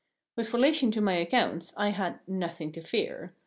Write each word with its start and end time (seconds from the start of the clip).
With 0.35 0.51
relation 0.51 0.89
to 0.93 0.99
my 0.99 1.13
accounts, 1.13 1.73
I 1.77 1.89
had 1.89 2.21
nothing 2.27 2.71
to 2.71 2.81
fear. 2.81 3.35